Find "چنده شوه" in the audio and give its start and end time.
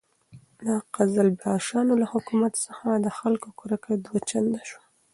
4.29-4.83